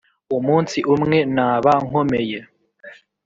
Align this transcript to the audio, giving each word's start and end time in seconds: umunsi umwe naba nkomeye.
umunsi 0.37 0.77
umwe 0.93 1.17
naba 1.35 1.71
nkomeye. 1.85 2.39